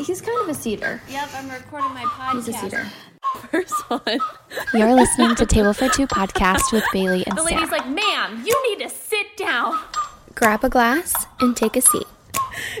[0.00, 1.00] He's kind of a cedar.
[1.08, 2.32] Yep, I'm recording my podcast.
[2.34, 2.86] He's a cedar.
[3.50, 4.18] First one.
[4.74, 7.56] You're listening to Table for Two podcast with Bailey and The Sarah.
[7.60, 9.78] lady's like, ma'am, you need to sit down.
[10.34, 12.06] Grab a glass and take a seat.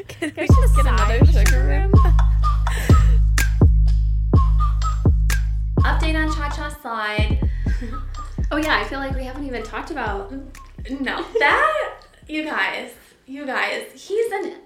[0.08, 1.92] Can we just get another sugar room?
[5.80, 7.48] Update on Cha Cha Slide.
[8.50, 10.32] Oh yeah, I feel like we haven't even talked about.
[10.90, 11.94] No, that
[12.26, 12.90] you guys,
[13.26, 14.56] you guys, he's an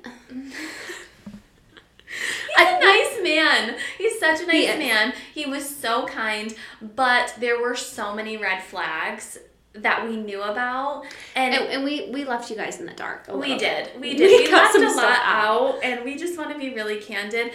[2.56, 3.76] he's a nice man.
[3.98, 4.78] He's such a nice is.
[4.78, 5.12] man.
[5.34, 9.38] He was so kind, but there were so many red flags
[9.74, 11.54] that we knew about, and.
[11.54, 13.26] And, and we we left you guys in the dark.
[13.28, 13.90] A we did.
[14.00, 14.44] We did.
[14.44, 17.52] We, got left some a lot out, and we just want to be really candid.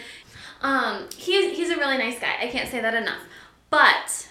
[0.61, 2.35] Um, he's he's a really nice guy.
[2.39, 3.21] I can't say that enough.
[3.71, 4.27] But,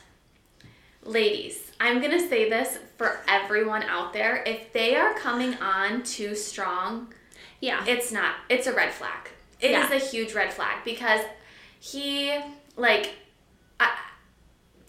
[1.04, 6.34] ladies, I'm gonna say this for everyone out there: if they are coming on too
[6.36, 7.12] strong,
[7.60, 7.82] Yeah.
[7.86, 8.36] it's not.
[8.48, 9.30] It's a red flag.
[9.60, 9.92] It is Yeah.
[9.92, 11.20] a huge red flag because
[11.78, 12.38] he
[12.76, 13.14] like,
[13.78, 13.90] I,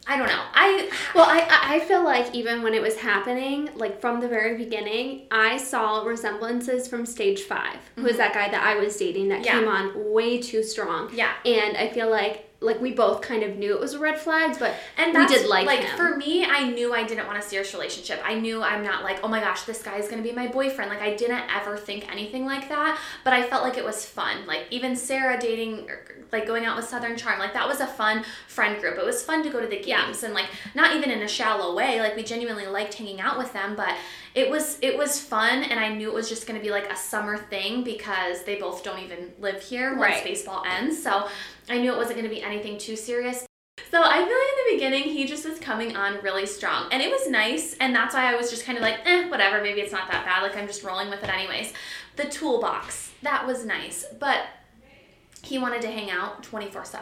[0.08, 0.44] I don't know.
[0.54, 4.58] I Well, I I feel like even when it was happening, like from the very
[4.58, 8.18] beginning, I saw resemblances from Stage 5 who was mm-hmm.
[8.20, 9.60] that guy that I was dating that Yeah.
[9.60, 11.10] came on way too strong.
[11.14, 11.32] Yeah.
[11.46, 14.56] And I feel like like we both kind of knew it was a red flag,
[14.60, 15.98] but And we did like, like him.
[15.98, 18.22] for me, I knew I didn't want a serious relationship.
[18.24, 20.92] I knew I'm not like, oh my gosh, this guy is gonna be my boyfriend.
[20.92, 23.00] Like I didn't ever think anything like that.
[23.24, 24.46] But I felt like it was fun.
[24.46, 26.02] Like even Sarah dating, or,
[26.32, 28.98] like going out with Southern Charm, like that was a fun friend group.
[28.98, 31.76] It was fun to go to the games and like not even in a shallow
[31.76, 32.00] way.
[32.00, 33.96] Like we genuinely liked hanging out with them, but
[34.34, 36.96] it was it was fun and I knew it was just gonna be like a
[36.96, 40.24] summer thing because they both don't even live here once Right.
[40.24, 41.02] baseball ends.
[41.02, 41.28] So
[41.70, 43.46] I knew it wasn't gonna be anything too serious.
[43.90, 46.88] So I feel like in the beginning he just was coming on really strong.
[46.94, 49.62] And it was nice, and that's why I was just kind of like, eh, whatever,
[49.62, 50.44] maybe it's not that bad.
[50.44, 51.74] Like I'm just rolling with it anyways.
[52.16, 54.06] The toolbox, that was nice.
[54.18, 54.46] But
[55.44, 57.02] he wanted to hang out 24-7.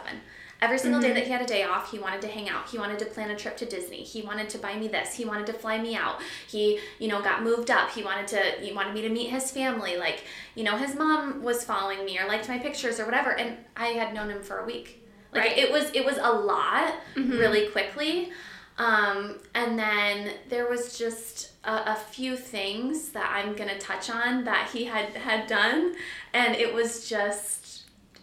[0.62, 2.68] Every single day that he had a day off, he wanted to hang out.
[2.68, 4.02] He wanted to plan a trip to Disney.
[4.02, 5.14] He wanted to buy me this.
[5.14, 6.20] He wanted to fly me out.
[6.48, 7.90] He, you know, got moved up.
[7.90, 9.96] He wanted to he wanted me to meet his family.
[9.96, 13.56] Like, you know, his mom was following me or liked my pictures or whatever, and
[13.76, 15.02] I had known him for a week.
[15.32, 15.58] Like Right.
[15.58, 18.30] it was it was a lot really quickly.
[18.78, 24.44] Um, and then there was just a, a few things that I'm gonna touch on
[24.44, 25.94] that he had had done,
[26.32, 27.59] and it was just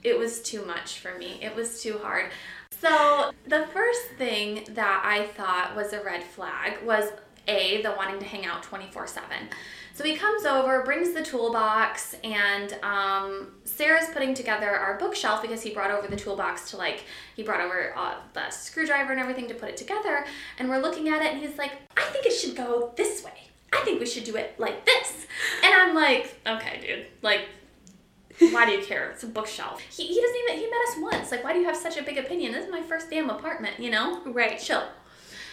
[0.08, 1.40] it was too much for me.
[1.42, 2.32] It was too hard.
[2.82, 7.12] So the first thing that I thought was a red flag was
[7.48, 9.28] a the wanting to hang out 24 7
[9.94, 15.62] so he comes over brings the toolbox and um, sarah's putting together our bookshelf because
[15.62, 19.48] he brought over the toolbox to like he brought over uh, the screwdriver and everything
[19.48, 20.26] to put it together
[20.60, 23.50] and we're looking at it and he's like i think it should go this way
[23.74, 25.26] i think we should do it like this
[25.64, 27.48] and i'm like okay dude like
[28.40, 29.10] why do you care?
[29.12, 29.82] It's a bookshelf.
[29.82, 31.32] He, he doesn't even, he met us once.
[31.32, 32.52] Like, why do you have such a big opinion?
[32.52, 34.22] This is my first damn apartment, you know?
[34.26, 34.60] Right.
[34.60, 34.84] Chill.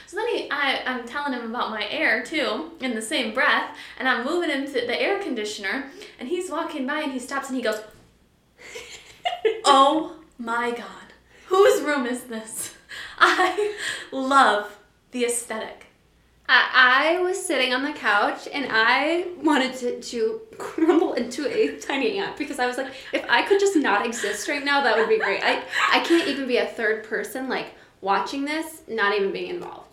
[0.06, 3.77] So then he, I, I'm telling him about my air too, in the same breath,
[3.99, 5.91] and I'm moving him to the air conditioner,
[6.21, 7.81] and he's walking by and he stops and he goes,
[9.65, 11.15] Oh my god,
[11.47, 12.75] whose room is this?
[13.19, 13.77] I
[14.12, 14.78] love
[15.11, 15.84] the aesthetic.
[16.49, 21.78] I, I was sitting on the couch and I wanted to, to crumble into a
[21.81, 24.97] tiny ant because I was like, if I could just not exist right now, that
[24.97, 25.43] would be great.
[25.43, 27.69] I, I can't even be a third person, like
[28.03, 29.88] watching this, not even being involved.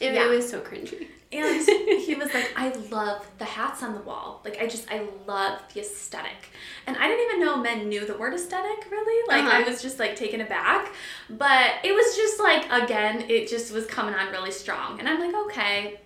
[0.00, 0.24] It, Yeah.
[0.24, 1.08] it was so cringy.
[1.32, 1.68] And
[2.00, 4.40] he was like, I love the hats on the wall.
[4.44, 6.50] Like, I just, I love the aesthetic.
[6.86, 9.28] And I didn't even know men knew the word aesthetic, really.
[9.28, 9.70] Like, I Uh-huh.
[9.70, 10.92] was just like taken aback.
[11.28, 14.98] But it was just like, again, it just was coming on really strong.
[14.98, 16.00] And I'm like, okay,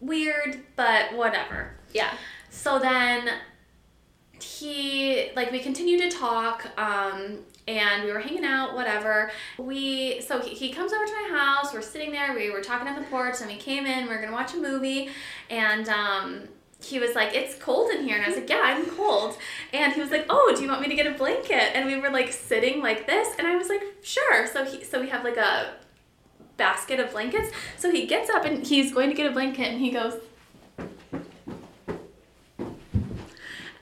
[0.00, 1.74] weird, but whatever.
[1.92, 2.12] Yeah.
[2.50, 3.28] So then
[4.40, 9.30] he like we continued to talk um and we were hanging out whatever.
[9.58, 12.88] We so he, he comes over to my house we're sitting there we were talking
[12.88, 15.10] on the porch and we came in we are gonna watch a movie
[15.48, 16.48] and um
[16.82, 19.36] he was like it's cold in here and i was like yeah i'm cold.
[19.72, 21.76] And he was like oh do you want me to get a blanket?
[21.76, 24.46] And we were like sitting like this and i was like sure.
[24.46, 25.74] So he so we have like a
[26.60, 27.50] basket of blankets.
[27.78, 30.20] So he gets up and he's going to get a blanket and he goes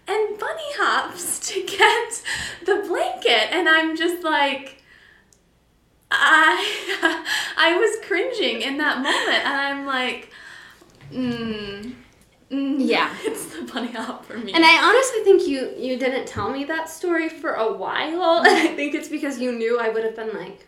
[0.08, 2.22] and bunny hops to get
[2.64, 4.82] the blanket and i'm just like
[6.10, 7.24] i
[7.56, 10.30] i was cringing in that moment and i'm like
[11.12, 11.92] mm,
[12.50, 13.14] mm, Yeah.
[13.24, 16.64] it's the bunny hop for me And I honestly think you you didn't tell me
[16.64, 18.38] that story for a while.
[18.38, 20.66] And I think it's because you knew I would have been like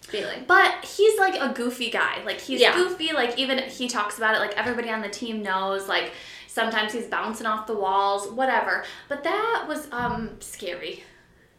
[0.00, 0.44] feeling.
[0.46, 2.22] But he's like a goofy guy.
[2.24, 2.74] Like he's Yeah.
[2.74, 3.12] goofy.
[3.12, 4.38] Like even he talks about it.
[4.40, 5.88] Like everybody on the team knows.
[5.88, 6.12] Like
[6.52, 8.84] sometimes he's bouncing off the walls, whatever.
[9.08, 11.02] But that was um scary.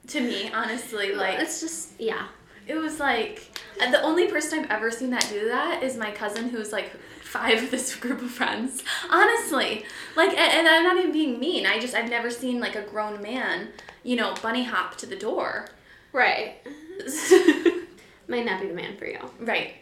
[0.08, 1.14] to me, honestly.
[1.14, 2.28] Like it's just yeah.
[2.68, 3.50] it was like
[3.80, 6.92] the only person I've ever seen that do that is my cousin who's like
[7.22, 8.84] five of this group of friends.
[9.10, 9.84] Honestly.
[10.16, 11.66] Like and, and I'm not even being mean.
[11.66, 13.70] I just I've never seen like a grown man,
[14.04, 15.68] you know, bunny hop to the door.
[16.12, 16.58] Right.
[18.28, 19.20] Might not be the man for you.
[19.40, 19.74] Right.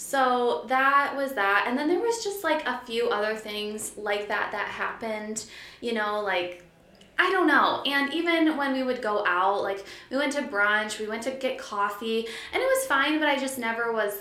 [0.00, 1.66] So that was that.
[1.68, 5.44] And then there was just like a few other things like that that happened,
[5.82, 6.64] you know, like
[7.18, 7.82] I don't know.
[7.84, 11.32] And even when we would go out, like we went to brunch, we went to
[11.32, 14.14] get coffee, and it was fine, but I just never was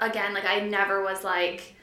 [0.00, 1.73] again, like I never was like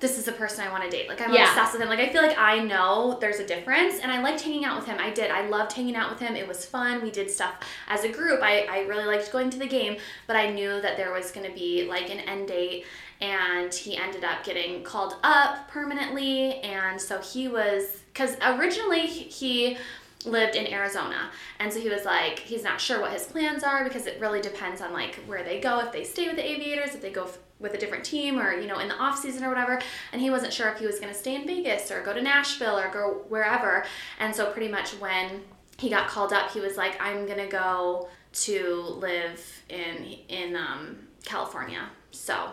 [0.00, 1.08] this is the person I want to date.
[1.08, 1.48] Like I'm Yeah.
[1.48, 1.88] obsessed with him.
[1.88, 4.86] Like I feel like I know there's a difference and I liked hanging out with
[4.86, 4.96] him.
[5.00, 5.30] I did.
[5.30, 6.36] I loved hanging out with him.
[6.36, 7.02] It was fun.
[7.02, 7.54] We did stuff
[7.88, 8.40] as a group.
[8.42, 9.96] I, I really liked going to the game,
[10.26, 12.84] but I knew that there was gonna be like an end date
[13.20, 19.76] and he ended up getting called up permanently and so he was because originally he
[20.24, 21.30] lived in Arizona.
[21.60, 24.40] And so he was like, he's not sure what his plans are because it really
[24.40, 27.28] depends on like where they go, if they stay with the Aviators, if they go
[27.60, 29.80] with a different team or, you know, in the off season or whatever.
[30.12, 32.22] And he wasn't sure if he was going to stay in Vegas or go to
[32.22, 33.84] Nashville or go wherever.
[34.18, 35.42] And so pretty much when
[35.78, 40.54] he got called up, he was like, I'm going to go to live in in
[40.56, 41.88] um, California.
[42.10, 42.50] So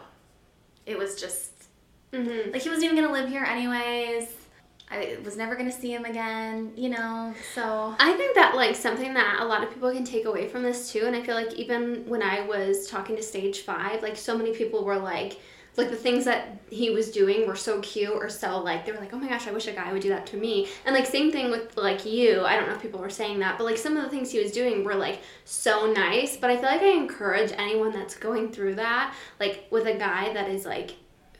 [0.85, 1.51] it was just
[2.13, 2.53] Mm-hmm.
[2.53, 4.29] like he wasn't even gonna live here anyways.
[4.95, 7.33] I was never gonna see him again, you know.
[7.53, 10.63] So I think that like something that a lot of people can take away from
[10.63, 14.15] this too, and I feel like even when I was talking to Stage Five, like
[14.15, 15.39] so many people were like,
[15.77, 18.99] like the things that he was doing were so cute or so like they were
[18.99, 20.67] like, oh my gosh, I wish a guy would do that to me.
[20.85, 22.41] And like same thing with like you.
[22.41, 24.41] I don't know if people were saying that, but like some of the things he
[24.41, 26.37] was doing were like so nice.
[26.37, 30.33] But I feel like I encourage anyone that's going through that, like with a guy
[30.33, 30.95] that is like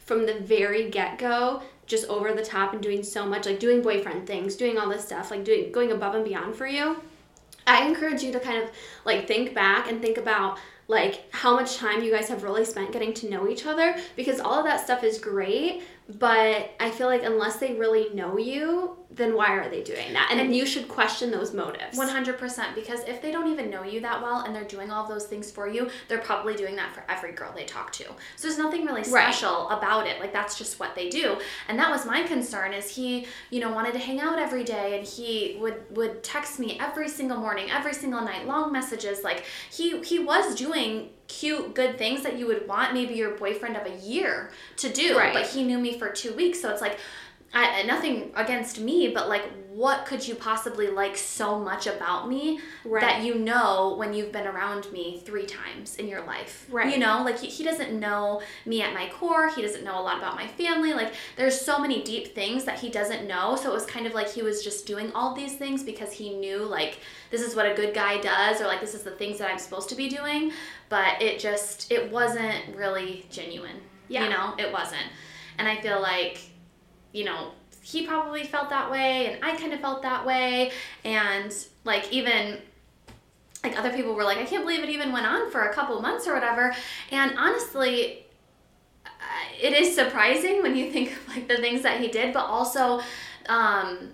[0.05, 3.81] from the very get go, just over the top and doing so much, like doing
[3.81, 7.01] boyfriend things, doing all this stuff, like doing going above and beyond for you.
[7.67, 8.69] I encourage you to kind of
[9.05, 12.91] like think back and think about like how much time you guys have really spent
[12.91, 15.81] getting to know each other because all of that stuff is great
[16.19, 20.29] but i feel like unless they really know you then why are they doing that
[20.31, 24.21] and, you should question those motives 100% because if they don't even know you that
[24.21, 27.31] well and they're doing all those things for you, they're probably doing that for every
[27.31, 28.03] girl they talk to.
[28.03, 29.33] So there's nothing really Right.
[29.33, 30.19] special about it.
[30.19, 31.37] Like that's just what they do.
[31.67, 34.97] And that was my concern is he, you know, wanted to hang out every day
[34.97, 39.45] and he would would text me every single morning, every single night, long messages like
[39.71, 40.74] he he was doing
[41.27, 45.17] cute good things that you would want maybe your boyfriend of a year to do,
[45.17, 45.33] Right.
[45.33, 46.61] but he knew me for 2 weeks.
[46.61, 46.99] So it's like
[47.57, 52.59] I, nothing against me, but like, what could you possibly like so much about me
[52.83, 53.01] Right.
[53.01, 56.65] that you know when you've been around me three times in your life?
[56.69, 56.93] Right.
[56.93, 59.49] You know, like he, he doesn't know me at my core.
[59.49, 60.93] He doesn't know a lot about my family.
[60.93, 63.55] Like, there's so many deep things that he doesn't know.
[63.55, 66.37] So it was kind of like he was just doing all these things because he
[66.37, 66.99] knew like
[67.31, 69.59] this is what a good guy does, or like this is the things that I'm
[69.59, 70.51] supposed to be doing.
[70.89, 73.77] But it just it wasn't really genuine.
[74.09, 74.25] Yeah.
[74.25, 75.07] You know, it wasn't.
[75.57, 76.39] And I feel like
[77.15, 77.51] you know,
[77.81, 80.71] he probably felt that way and I kind of felt that way.
[81.03, 82.59] And like even
[83.63, 85.99] like other people were like I can't believe it even went on for a couple
[86.01, 86.75] months or whatever.
[87.11, 88.25] And honestly
[89.05, 89.09] uh,
[89.61, 93.01] it is surprising when you think of like the things that he did but also
[93.47, 94.11] um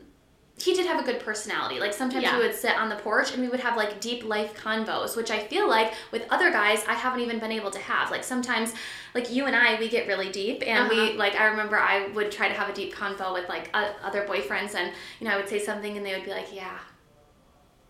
[0.64, 1.80] he did have a good personality.
[1.80, 2.38] Like sometimes Yeah.
[2.38, 5.32] we would sit on the porch and we would have like deep life convos, which
[5.32, 8.12] I feel like with other guys I haven't even been able to have.
[8.12, 8.74] Like sometimes,
[9.16, 11.18] like you and I, we get really deep, and we Uh-huh.
[11.18, 14.26] like I remember I would try to have a deep convo with like uh, other
[14.26, 16.80] boyfriends, and you know I would say something and they would be like, yeah,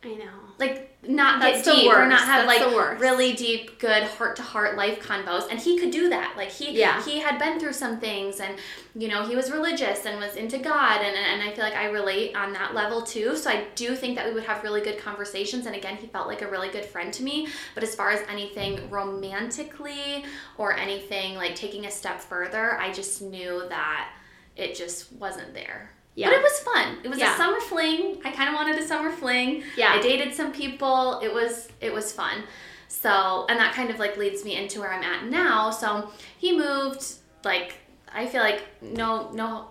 [0.03, 1.91] i know like not That's get deep.
[1.91, 5.79] Or not have That's like really deep good heart to heart life convos and he
[5.79, 6.35] could do that.
[6.37, 7.03] Like he Yeah.
[7.03, 8.59] he had been through some things and
[8.95, 11.01] you know he was religious and was into god.
[11.01, 13.35] And, and i feel like i relate on that level too.
[13.35, 15.65] So i do think that we would have really good conversations.
[15.65, 17.47] And again he felt like a really good friend to me.
[17.73, 20.23] But as far as anything romantically
[20.59, 24.09] or anything like taking a step further i just knew that
[24.55, 26.27] it just wasn't there Yeah.
[26.29, 26.97] but it was fun.
[27.03, 27.33] It was Yeah.
[27.33, 28.21] a summer fling.
[28.25, 29.63] I kind of wanted a summer fling.
[29.77, 29.93] Yeah.
[29.93, 31.19] I dated some people.
[31.21, 32.43] It was it was fun.
[32.87, 35.71] So, and that kind of like leads me into where I'm at now.
[35.71, 37.05] So, he moved
[37.45, 37.75] like
[38.13, 39.67] I feel like no no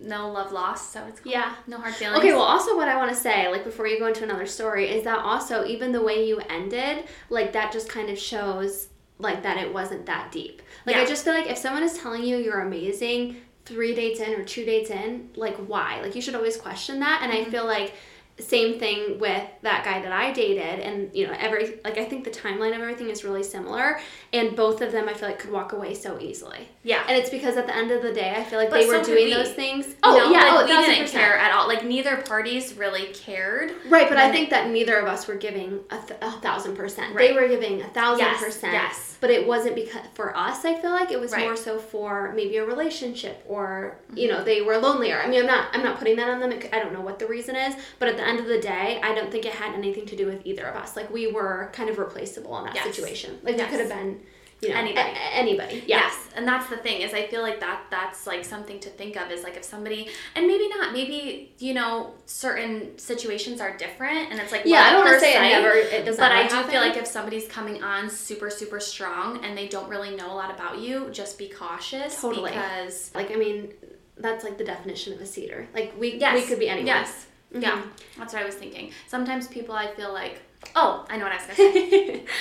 [0.00, 0.92] no love lost.
[0.92, 1.32] So it's called.
[1.34, 1.54] Yeah.
[1.66, 2.18] No hard feelings.
[2.18, 4.88] Okay, well, also what I want to say, like before you go into another story,
[4.88, 9.42] is that also even the way you ended, like that just kind of shows like
[9.44, 10.62] that it wasn't that deep.
[10.86, 14.34] Like I just feel like if someone is telling you you're amazing three dates in
[14.34, 16.00] or two dates in, like why?
[16.00, 17.20] Like you should always question that.
[17.22, 17.50] And I mm-hmm.
[17.50, 17.94] feel like
[18.38, 22.24] same thing with that guy that I dated, and you know, every like I think
[22.24, 24.00] the timeline of everything is really similar,
[24.32, 26.68] and both of them I feel like could walk away so easily.
[26.84, 27.04] Yeah.
[27.08, 29.04] And it's because at the end of the day, I feel like But they were
[29.04, 29.34] so doing we.
[29.34, 29.86] those things.
[30.02, 31.68] Oh know, yeah, like, oh, we didn't care at all.
[31.68, 33.72] Like neither parties really cared.
[33.88, 37.14] Right, but I think that neither of us were giving a, th- a thousand percent.
[37.14, 37.28] Right.
[37.28, 38.72] They were giving a thousand Yes, percent.
[38.72, 39.16] yes.
[39.20, 40.64] But it wasn't because for us.
[40.64, 41.44] I feel like it was Right.
[41.44, 44.38] more so for maybe a relationship or you Mm-hmm.
[44.38, 45.20] know they were lonelier.
[45.22, 46.52] I mean, I'm not I'm not putting that on them.
[46.72, 49.14] I don't know what the reason is, but at the end of the day, I
[49.14, 50.96] don't think it had anything to do with either of us.
[50.96, 52.84] Like we were kind of replaceable in that Yes.
[52.86, 53.38] situation.
[53.44, 53.70] Like Yes.
[53.70, 54.20] we could have been,
[54.62, 55.10] you know, Anybody.
[55.10, 55.74] a- anybody.
[55.86, 56.02] Yeah.
[56.02, 59.16] Yes, and that's the thing is I feel like that that's like something to think
[59.16, 64.30] of is like if somebody and maybe not maybe you know certain situations are different
[64.30, 65.70] and it's like Yeah, I don't want to say it never.
[65.74, 66.16] It doesn't.
[66.22, 66.70] But I do happen.
[66.70, 70.36] feel like if somebody's coming on super super strong and they don't really know a
[70.42, 72.50] lot about you, just be cautious Totally.
[72.52, 73.72] because like I mean,
[74.16, 75.66] that's like the definition of a cedar.
[75.74, 76.86] Like we yes, we could be anyone.
[76.86, 77.62] Yes, Mhm.
[77.62, 77.82] yeah,
[78.16, 78.92] that's what I was thinking.
[79.08, 80.40] Sometimes people I feel like
[80.76, 82.24] oh I know what I was gonna say.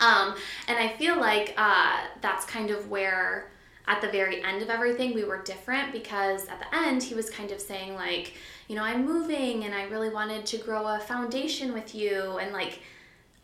[0.00, 0.34] Um,
[0.68, 3.50] and I feel like uh, that's kind of where,
[3.86, 7.28] at the very end of everything, we were different because at the end, he was
[7.28, 8.34] kind of saying, like,
[8.68, 12.38] you know, I'm moving and I really wanted to grow a foundation with you.
[12.40, 12.80] And, like,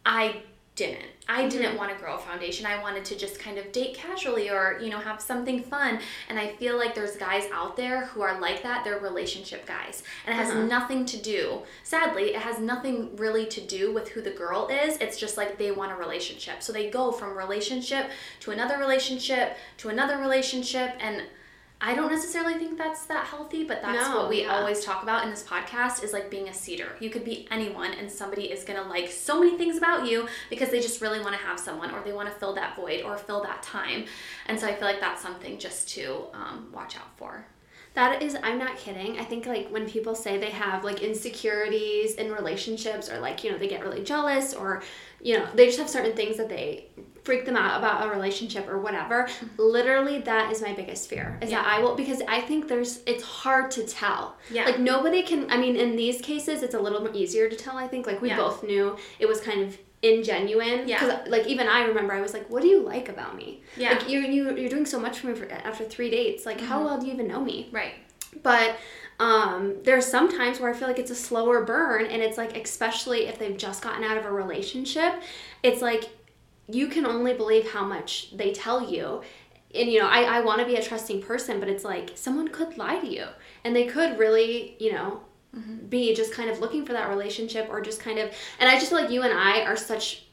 [0.05, 0.43] I
[0.77, 1.16] didn't.
[1.29, 2.67] I didn't want to grow a foundation.
[2.67, 5.99] I wanted to just kind of date casually or, you know, have something fun.
[6.29, 8.85] And I feel like there's guys out there who are like that.
[8.85, 10.05] They're relationship guys.
[10.25, 10.63] And it has Uh-huh.
[10.67, 14.99] nothing to do, sadly, it has nothing really to do with who the girl is.
[14.99, 16.63] It's just like they want a relationship.
[16.63, 20.93] So they go from relationship to another relationship to another relationship.
[21.01, 21.23] And
[21.87, 24.57] I don't necessarily think that's that healthy, but that's No, what we yeah.
[24.57, 26.97] always talk about in this podcast is like being a cedar.
[26.99, 30.27] You could be anyone and somebody is going to like so many things about you
[30.51, 33.03] because they just really want to have someone or they want to fill that void
[33.03, 34.07] or fill that time.
[34.47, 37.47] And so I feel like that's something just to um, watch out for.
[37.97, 39.19] That is, I'm not kidding.
[39.19, 43.51] I think like when people say they have like insecurities in relationships or like, you
[43.51, 44.83] know, they get really jealous or,
[45.23, 46.89] you know, they just have certain things that they
[47.25, 49.25] freak them out about a relationship or whatever.
[49.25, 49.63] Mm-hmm.
[49.63, 51.75] Literally, that is my biggest fear is that Yeah.
[51.75, 54.37] I will, because I think there's, it's hard to tell.
[54.51, 54.67] Yeah.
[54.67, 57.79] Like nobody can, I mean, in these cases, it's a little more easier to tell,
[57.79, 58.07] I think.
[58.07, 58.37] Like we Yeah.
[58.37, 59.77] both knew it was kind of
[60.07, 60.87] ingenuine.
[60.89, 61.01] Yeah.
[61.01, 63.49] Because like even I remember I was like, what do you like about me?
[63.77, 63.91] Yeah.
[63.93, 66.47] Like you, you, you're doing so much for me for, after three dates.
[66.51, 67.69] Like how well do you even know me?
[67.73, 67.95] Right.
[68.43, 68.77] but
[69.19, 72.55] um, there's some times where I feel like it's a slower burn, and it's like,
[72.57, 75.15] especially if they've just gotten out of a relationship,
[75.63, 76.05] it's like
[76.69, 79.23] you can only believe how much they tell you.
[79.75, 82.49] And you know, I, I want to be a trusting person, but it's like someone
[82.49, 83.27] could lie to you,
[83.65, 85.23] and they could really, you know,
[85.57, 85.87] Mm-hmm.
[85.87, 88.31] be just kind of looking for that relationship, or just kind of.
[88.61, 90.27] And I just feel like you and I are such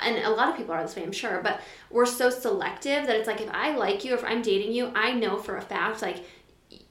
[0.00, 3.16] and a lot of people are this way, I'm sure, but we're so selective that
[3.16, 6.02] it's like if I like you, if I'm dating you, I know for a fact
[6.02, 6.24] like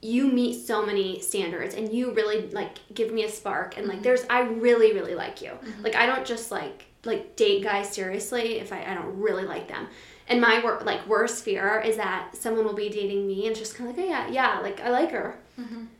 [0.01, 3.97] you meet so many standards and you really like give me a spark and like
[3.97, 4.03] mm-hmm.
[4.03, 5.49] there's I really really like you.
[5.49, 5.83] Mm-hmm.
[5.83, 9.67] Like I don't just like like date guys seriously if I, I don't really like
[9.67, 9.87] them.
[10.27, 13.75] And my wor- like worst fear is that someone will be dating me and just
[13.75, 15.37] kind of like, oh yeah, yeah, like I like her.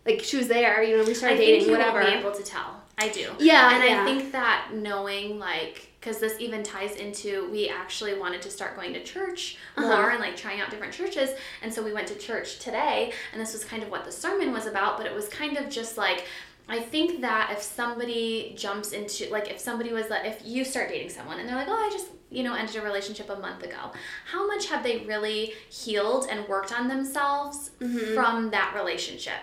[0.05, 1.99] Like she was there, you know, we started I dating, think you whatever.
[1.99, 2.81] will be able to tell.
[2.97, 3.31] I do.
[3.39, 4.01] Yeah, and yeah.
[4.01, 8.75] I think that knowing like because this even ties into we actually wanted to start
[8.75, 10.09] going to church more Uh-huh.
[10.11, 11.29] and like trying out different churches
[11.61, 14.51] and so we went to church today and this was kind of what the sermon
[14.51, 16.25] was about but it was kind of just like
[16.67, 20.89] I think that if somebody jumps into like if somebody was like if you start
[20.89, 23.63] dating someone and they're like oh I just you know ended a relationship a month
[23.63, 23.91] ago
[24.25, 28.15] how much have they really healed and worked on themselves Mm-hmm.
[28.15, 29.41] from that relationship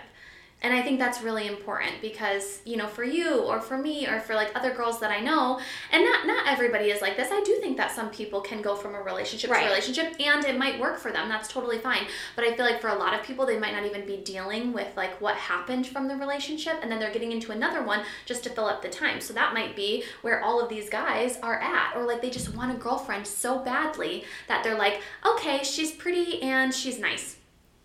[0.63, 4.19] and I think that's really important because, you know, for you or for me or
[4.19, 5.59] for like other girls that I know,
[5.91, 7.29] and not not everybody is like this.
[7.31, 9.61] I do think that some people can go from a relationship Right.
[9.63, 11.29] to relationship and it might work for them.
[11.29, 12.03] That's totally fine.
[12.35, 14.71] But I feel like for a lot of people they might not even be dealing
[14.71, 18.43] with like what happened from the relationship and then they're getting into another one just
[18.43, 19.19] to fill up the time.
[19.19, 22.55] So that might be where all of these guys are at or like they just
[22.55, 27.37] want a girlfriend so badly that they're like, "Okay, she's pretty and she's nice.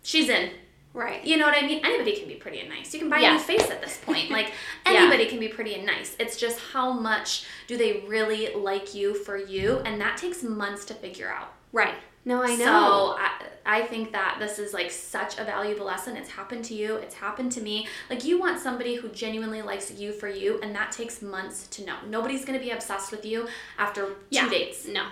[0.03, 0.51] She's in."
[0.97, 1.25] Right.
[1.25, 1.81] You know what I mean?
[1.85, 2.93] Anybody can be pretty and nice.
[2.93, 3.31] You can buy Yeah.
[3.31, 4.31] a new face at this point.
[4.39, 4.49] Like
[4.87, 4.93] Yeah.
[5.03, 6.17] anybody can be pretty and nice.
[6.19, 10.85] It's just how much do they really like you for you, and that takes months
[10.87, 11.53] to figure out.
[11.73, 11.95] Right.
[12.25, 12.65] No, I know.
[12.65, 13.31] So I,
[13.65, 16.17] I think that this is like such a valuable lesson.
[16.17, 16.97] It's happened to you.
[16.97, 17.87] It's happened to me.
[18.11, 21.85] Like you want somebody who genuinely likes you for you, and that takes months to
[21.85, 21.95] know.
[22.09, 23.47] Nobody's gonna be obsessed with you
[23.79, 24.43] after Yeah.
[24.45, 24.87] two dates.
[24.89, 25.05] No.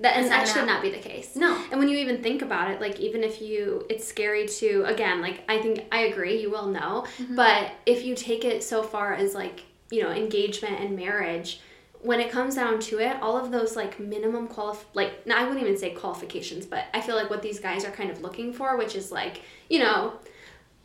[0.00, 1.34] That, and not that should not be the case.
[1.34, 1.60] No.
[1.70, 5.20] And when you even think about it, like even if you, it's scary to, again,
[5.20, 7.04] like I think I agree, you will know.
[7.18, 7.34] Mm-hmm.
[7.34, 11.60] But if you take it so far as like, you know, engagement and marriage,
[12.00, 15.42] when it comes down to it, all of those like minimum qualif like no, I
[15.42, 18.52] wouldn't even say qualifications, but I feel like what these guys are kind of looking
[18.52, 20.12] for, which is like, you know,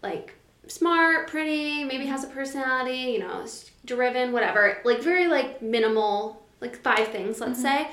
[0.01, 0.33] like
[0.67, 3.45] smart, pretty, maybe has a personality, you know,
[3.85, 4.79] driven, whatever.
[4.83, 7.89] Like very like minimal, like five things, let's say.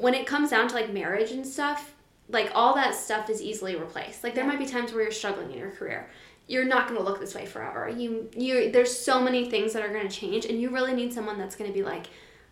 [0.00, 1.94] When it comes down to like marriage and stuff,
[2.28, 4.22] like all that stuff is easily replaced.
[4.22, 6.08] Like there might be times where you're struggling in your career.
[6.46, 7.88] You're not going to look this way forever.
[7.88, 11.12] You you there's so many things that are going to change and you really need
[11.12, 12.06] someone that's going to be like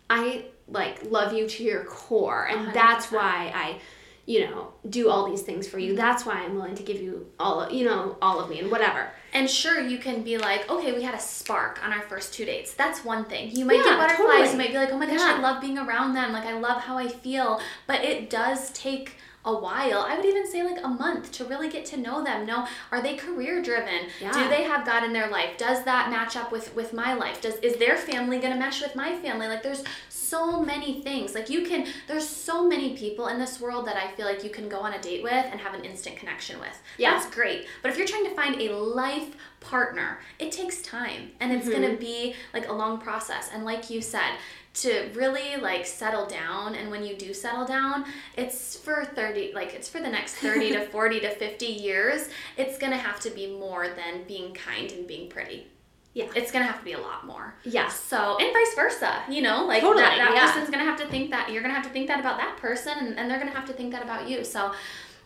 [0.09, 3.11] I like love you to your core and that's 100%.
[3.13, 3.79] why I
[4.27, 5.89] you know do all these things for you.
[5.93, 5.97] Mm-hmm.
[6.05, 8.69] That's why I'm willing to give you all of, you know all of me and
[8.69, 9.09] whatever.
[9.33, 12.45] And sure, you can be like, okay, we had a spark on our first two
[12.45, 12.73] dates.
[12.73, 13.51] That's one thing.
[13.51, 14.17] You might Yeah, get butterflies.
[14.27, 14.51] totally.
[14.51, 15.35] You might be like, oh my gosh, Yeah.
[15.37, 16.31] I love being around them.
[16.33, 17.59] Like, I love how I feel.
[17.87, 19.15] But it does take
[19.47, 20.05] a while.
[20.07, 22.45] I would even say like a month to really get to know them.
[22.45, 24.07] Know are they career driven?
[24.21, 24.33] Yeah.
[24.33, 25.57] Do they have God in their life?
[25.57, 27.41] Does that match up with with my life?
[27.41, 29.47] Does is their family gonna mesh with my family?
[29.47, 31.33] Like, there's so many things.
[31.33, 31.87] Like you can.
[32.07, 34.93] There's so many people in this world that I feel like you can go on
[34.93, 36.81] a date with and have an instant connection with.
[36.97, 37.11] Yeah.
[37.11, 37.67] That's great.
[37.81, 41.81] But if you're trying to find a life partner, it takes time and it's going
[41.81, 41.99] to mm-hmm.
[41.99, 43.49] be like a long process.
[43.53, 44.33] And like you said,
[44.81, 48.05] to really like settle down and when you do settle down,
[48.35, 52.29] it's for 30 like it's for the next 30 to 40 to 50 years.
[52.57, 55.67] It's going to have to be more than being kind and being pretty.
[56.13, 56.25] Yeah.
[56.35, 57.53] It's going to have to be a lot more.
[57.63, 57.99] Yes.
[57.99, 60.51] So, and vice versa, you know, like Totally, that, that yeah.
[60.51, 62.93] person's gonna have to think that, you're gonna have to think that about that person,
[62.97, 64.43] and, and they're gonna have to think that about you.
[64.43, 64.73] So,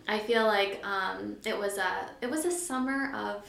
[0.08, 3.46] I feel like um, it was a it was a summer of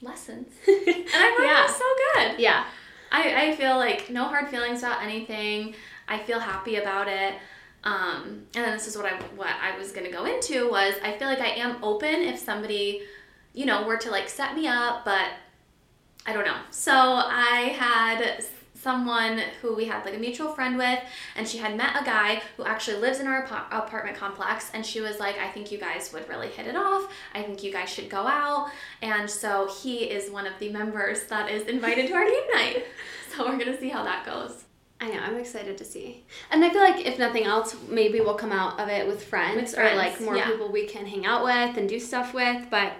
[0.00, 1.60] lessons, and I thought Yeah.
[1.60, 1.84] it was so
[2.14, 2.40] good.
[2.40, 2.64] Yeah.
[3.10, 5.74] I, I feel like no hard feelings about anything.
[6.08, 7.34] I feel happy about it.
[7.82, 11.16] Um, and then this is what I what I was gonna go into was I
[11.16, 13.02] feel like I am open if somebody,
[13.54, 15.28] you know, were to like set me up, but
[16.26, 16.58] I don't know.
[16.70, 18.44] So I had
[18.82, 20.98] someone who we had like a mutual friend with,
[21.36, 24.84] and she had met a guy who actually lives in our apa- apartment complex, and
[24.84, 27.12] she was like, I think you guys would really hit it off.
[27.34, 28.70] I think you guys should go out.
[29.02, 32.84] And so he is one of the members that is invited to our game night.
[33.34, 34.64] So we're gonna see how that goes.
[35.02, 36.24] I know, I'm excited to see.
[36.50, 39.70] And I feel like if nothing else, maybe we'll come out of it with friends,
[39.72, 40.46] With or like more yeah.
[40.50, 42.66] people we can hang out with and do stuff with.
[42.70, 42.92] But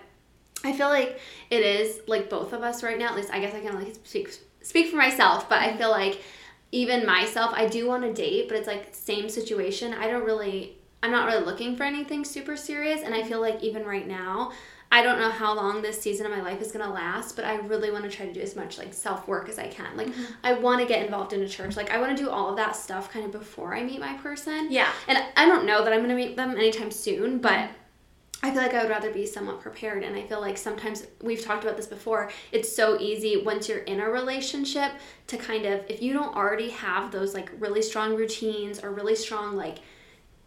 [0.64, 1.20] I feel like
[1.50, 3.92] it is like both of us right now, at least I guess I can only
[4.04, 4.30] speak
[4.62, 6.20] speak for myself, but I feel like
[6.72, 9.92] even myself, I do want to date, but it's like same situation.
[9.94, 13.62] I don't really I'm not really looking for anything super serious and I feel like
[13.62, 14.52] even right now
[14.92, 17.56] I don't know how long this season of my life is gonna last, but I
[17.56, 19.96] really want to try to do as much like self work as I can.
[19.96, 20.24] Like mm-hmm.
[20.42, 21.76] I want to get involved in a church.
[21.76, 24.14] Like I want to do all of that stuff kind of before I meet my
[24.14, 24.66] person.
[24.70, 24.88] Yeah.
[25.06, 27.72] And I don't know that I'm gonna meet them anytime soon, but mm-hmm.
[28.42, 30.02] I feel like I would rather be somewhat prepared.
[30.02, 32.30] And I feel like sometimes we've talked about this before.
[32.52, 34.92] It's so easy once you're in a relationship
[35.26, 39.14] to kind of if you don't already have those like really strong routines or really
[39.14, 39.80] strong like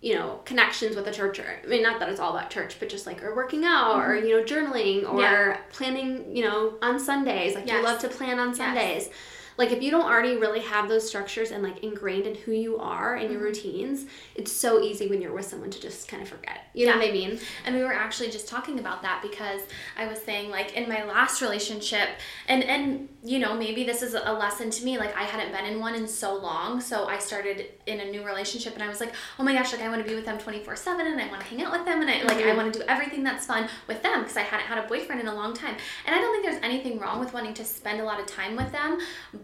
[0.02, 2.76] you know connections with a church or i mean not that it's all about church
[2.78, 4.28] but just like or working out or mm-hmm.
[4.28, 5.58] you know journaling or Yeah.
[5.72, 9.10] planning you know on sundays like you love to plan on sundays
[9.58, 12.78] like if you don't already really have those structures and like ingrained in who you
[12.78, 13.44] are and your Mm-hmm.
[13.44, 16.94] routines it's so easy when you're with someone to just kind of forget you know
[16.94, 17.00] Yeah.
[17.00, 19.62] what i mean And we were actually just talking about that because
[19.98, 22.10] I was saying like in my last relationship
[22.48, 25.66] and and you know maybe this is a lesson to me like I hadn't been
[25.66, 29.00] in one in so long so I started in a new relationship and I was
[29.00, 31.42] like oh my gosh like I want to be with them 24/7 and I want
[31.42, 33.68] to hang out with them and I like I want to do everything that's fun
[33.88, 35.76] with them because I hadn't had a boyfriend in a long time.
[36.06, 38.56] And I don't think there's anything wrong with wanting to spend a lot of time
[38.56, 39.00] with them,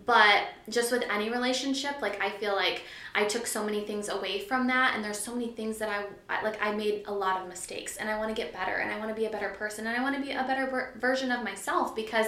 [0.06, 2.84] but just with any relationship like I feel like
[3.16, 6.06] I took so many things away from that and there's so many things that I,
[6.34, 8.92] I like I made a lot of mistakes and I want to get better and
[8.92, 10.94] I want to be a better person and I want to be a better ver-
[11.00, 12.28] version of myself because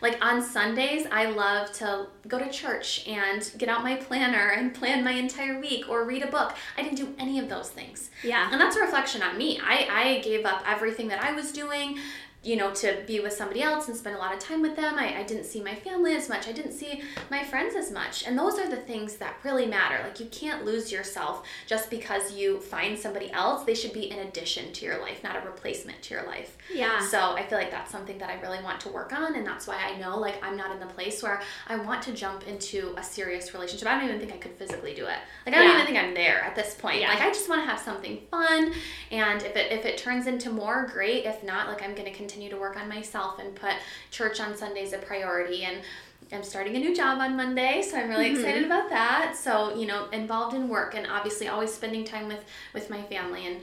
[0.00, 4.74] like on Sundays I love to go to church and get out my planner and
[4.74, 6.54] plan my entire week or read a book.
[6.76, 8.10] I didn't do any of those things.
[8.22, 8.48] Yeah.
[8.50, 9.58] And that's a reflection on me.
[9.62, 11.98] I I gave up everything that I was doing
[12.42, 14.94] you know, to be with somebody else and spend a lot of time with them.
[14.96, 16.46] I, I didn't see my family as much.
[16.46, 18.24] I didn't see my friends as much.
[18.26, 19.98] And those are the things that really matter.
[20.04, 23.64] Like, you can't lose yourself just because you find somebody else.
[23.64, 26.56] They should be an addition to your life, not a replacement to your life.
[26.72, 27.04] Yeah.
[27.08, 29.34] So I feel like that's something that I really want to work on.
[29.34, 32.12] And that's why I know, like, I'm not in the place where I want to
[32.12, 33.88] jump into a serious relationship.
[33.88, 35.18] I don't even think I could physically do it.
[35.44, 35.74] Like, I don't Yeah.
[35.74, 37.00] even think I'm there at this point.
[37.00, 37.08] Yeah.
[37.08, 38.72] Like, I just want to have something fun.
[39.10, 41.24] And if it, if it turns into more, great.
[41.24, 43.72] If not, like, I'm going to continue to work on myself and put
[44.10, 45.64] church on Sundays a priority.
[45.64, 45.78] And
[46.32, 48.36] I'm starting a new job on Monday, so I'm really mm-hmm.
[48.36, 49.36] excited about that.
[49.36, 53.46] So, you know, involved in work and obviously always spending time with with my family
[53.46, 53.60] and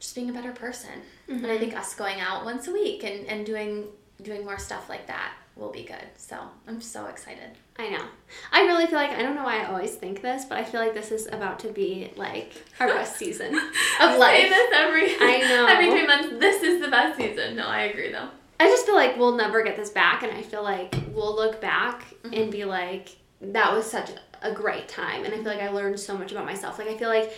[0.00, 0.90] just being a better person.
[1.28, 1.58] And I mm-hmm.
[1.58, 3.86] think us going out once a week and, and doing
[4.22, 6.06] doing more stuff like that will be good.
[6.16, 7.50] So I'm so excited.
[7.78, 8.04] I know.
[8.52, 10.80] I really feel like I don't know why I always think this, but I feel
[10.80, 13.54] like this is about to be like our best season
[14.00, 14.48] of Say life.
[14.48, 15.66] this every I know.
[15.68, 16.28] every three months.
[16.38, 17.56] This is the best season.
[17.56, 18.28] No, I agree though.
[18.60, 21.60] I just feel like we'll never get this back, and I feel like we'll look
[21.60, 23.08] back and be like,
[23.40, 24.10] that was such
[24.42, 26.78] a great time, and I feel like I learned so much about myself.
[26.78, 27.32] Like I feel like,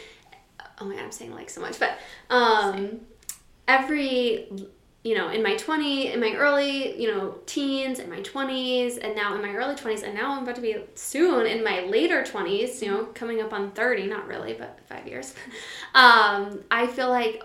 [0.81, 1.97] oh my god, I'm saying like so much, but
[2.29, 3.01] um,
[3.69, 4.49] every
[5.05, 9.15] you know in my 20 in my early you know teens in my 20s and
[9.15, 12.23] now in my early 20s and now i'm about to be soon in my later
[12.23, 15.35] 20s you know coming up on 30 not really but five years.
[15.95, 17.43] Um, i feel like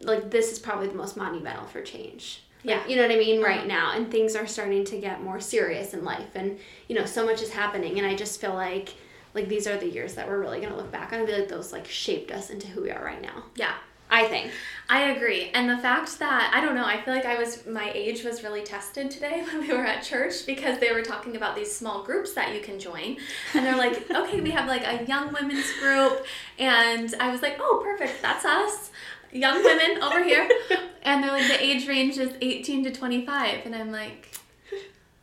[0.00, 2.42] like this is probably the most monumental for change.
[2.64, 2.86] Like, Yeah.
[2.88, 3.42] you know what i mean?
[3.42, 7.04] Right now and things are starting to get more serious in life and you know
[7.04, 8.94] so much is happening and i just feel like
[9.34, 11.34] like these are the years that we're really going to look back on and be
[11.34, 13.44] like those like shaped us into who we are right now.
[13.54, 13.74] Yeah.
[14.10, 14.50] I think
[14.88, 15.50] I agree.
[15.52, 18.44] And the fact that, I don't know, I feel like I was, my age was
[18.44, 22.04] really tested today when we were at church because they were talking about these small
[22.04, 23.16] groups that you can join.
[23.54, 26.24] And they're like, okay, we have like a young women's group.
[26.58, 28.90] And I was like, oh, perfect, that's us.
[29.32, 30.48] Young women over here.
[31.02, 33.64] And they're like, the age range is 18 to 25.
[33.64, 34.35] And I'm like,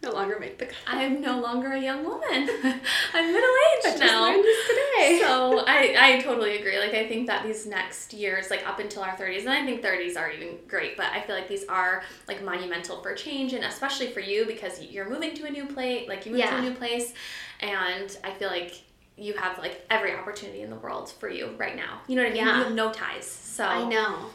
[0.03, 2.21] no longer make the cut I'm no longer a young woman.
[3.13, 4.23] I'm middle aged just now.
[4.23, 5.19] learned this today.
[5.21, 6.77] So I, I totally agree.
[6.79, 9.81] Like I think that these next years, like up until our 30s, and I think
[9.81, 13.63] 30s are even great, but I feel like these are like monumental for change and
[13.63, 16.61] especially for you because you're moving to a new place, like you moved to a
[16.61, 17.13] new place,
[17.61, 18.81] and I feel like
[19.15, 22.01] you have like every opportunity in the world for you right now.
[22.07, 22.45] You know what I mean?
[22.45, 22.57] Yeah.
[22.57, 23.25] You have no ties.
[23.25, 24.25] So I know.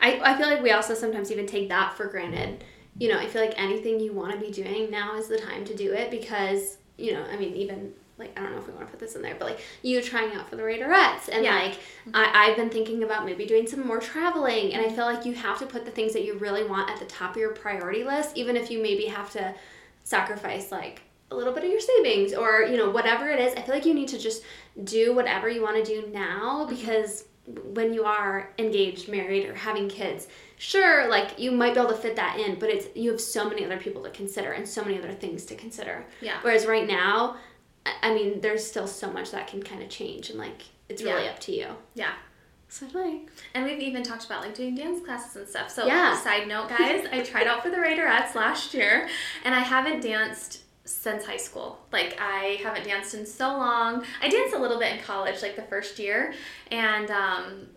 [0.00, 2.62] I, I feel like we also sometimes even take that for granted.
[2.98, 5.64] You know, I feel like anything you want to be doing now is the time
[5.66, 8.72] to do it because, you know, I mean, even like, I don't know if we
[8.72, 11.44] want to put this in there, but like you trying out for the Raiderettes and
[11.44, 11.54] Yeah.
[11.54, 11.78] like
[12.14, 15.34] I, I've been thinking about maybe doing some more traveling and I feel like you
[15.34, 18.04] have to put the things that you really want at the top of your priority
[18.04, 19.54] list, even if you maybe have to
[20.04, 23.62] sacrifice like a little bit of your savings or you know whatever it is i
[23.62, 24.44] feel like you need to just
[24.84, 26.74] do whatever you want to do now mm-hmm.
[26.74, 27.24] because
[27.74, 31.96] when you are engaged married or having kids sure like you might be able to
[31.96, 34.82] fit that in but it's you have so many other people to consider and so
[34.84, 36.38] many other things to consider Yeah.
[36.42, 37.36] whereas right now
[38.02, 41.24] I- mean there's still so much that can kind of change and like it's really
[41.24, 41.30] Yeah.
[41.30, 42.12] up to you yeah.
[42.68, 45.70] so like And we've even talked about like doing dance classes and stuff.
[45.70, 46.16] So, Yeah.
[46.20, 49.08] side note, guys, I tried out for the Raiderettes last year,
[49.44, 51.78] and I haven't danced since high school.
[51.92, 54.04] Like, I haven't danced in so long.
[54.22, 56.32] I danced a little bit in college, like the first year,
[56.70, 57.68] and um,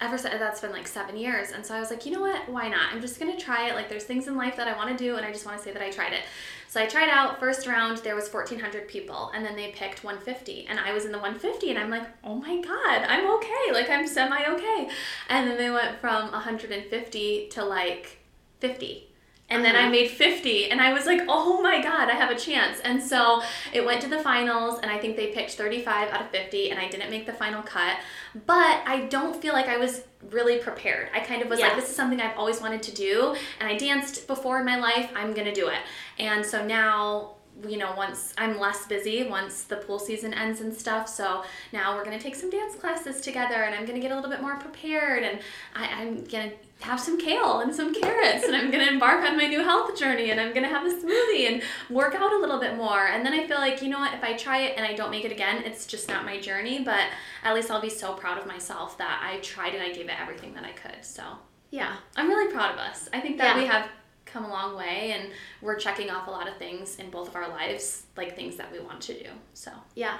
[0.00, 1.50] ever since that's been like seven years.
[1.50, 2.48] And so I was like, you know what?
[2.48, 2.92] Why not?
[2.92, 3.74] I'm just gonna try it.
[3.74, 5.62] Like, there's things in life that I want to do, and I just want to
[5.62, 6.22] say that I tried it.
[6.68, 7.38] So I tried out.
[7.38, 11.12] First round, there was 1,400 people, and then they picked 150, and I was in
[11.12, 13.72] the 150, and I'm like, oh my god, I'm okay.
[13.72, 14.88] Like I'm semi okay.
[15.28, 18.18] And then they went from 150 to like
[18.60, 19.13] 50.
[19.50, 19.90] And then I Uh-huh.
[19.90, 23.42] made 50 and I was like, "Oh my god, I have a chance." And so
[23.74, 26.80] it went to the finals and I think they picked 35 out of 50 and
[26.80, 27.98] I didn't make the final cut.
[28.46, 31.10] But I don't feel like I was really prepared.
[31.14, 31.66] I kind of was Yeah.
[31.68, 34.76] like, this is something I've always wanted to do and I danced before in my
[34.78, 35.10] life.
[35.14, 35.78] I'm going to do it.
[36.18, 37.33] And so now
[37.68, 41.08] you know, once I'm less busy, once the pool season ends and stuff.
[41.08, 44.30] So now we're gonna take some dance classes together, and I'm gonna get a little
[44.30, 45.38] bit more prepared, and
[45.74, 49.46] I, I'm gonna have some kale and some carrots, and I'm gonna embark on my
[49.46, 52.76] new health journey, and I'm gonna have a smoothie and work out a little bit
[52.76, 53.06] more.
[53.06, 55.10] And then I feel like, you know what, if I try it and I don't
[55.10, 56.80] make it again, it's just not my journey.
[56.84, 57.06] But
[57.44, 60.20] at least I'll be so proud of myself that I tried and I gave it
[60.20, 61.02] everything that I could.
[61.04, 61.22] So
[61.70, 63.08] yeah I'm really proud of us.
[63.12, 63.62] I think that Yeah.
[63.62, 63.88] we have
[64.34, 65.30] come a long way and
[65.62, 68.70] we're checking off a lot of things in both of our lives, like things that
[68.72, 69.30] we want to do.
[69.54, 70.18] So yeah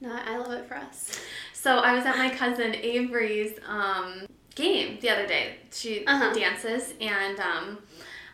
[0.00, 1.20] no i love it for us
[1.52, 5.58] so I was at my cousin Avery's um, game the other day.
[5.70, 6.32] She Uh-huh.
[6.34, 7.78] dances and um,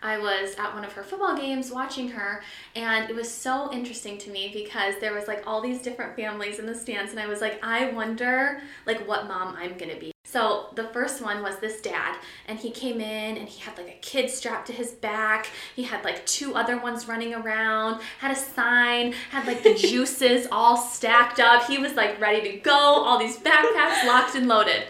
[0.02, 2.42] I was at one of her football games watching her
[2.74, 6.58] and it was so interesting to me because there was like all these different families
[6.58, 10.10] in the stands and I was like I wonder like what mom I'm to be.
[10.30, 13.88] So the first one was this dad and he came in and he had like
[13.88, 15.48] a kid strapped to his back.
[15.74, 20.46] He had like two other ones running around, had a sign, had like the juices
[20.52, 21.64] all stacked up.
[21.64, 24.82] He was like ready to go, all these backpacks locked and loaded.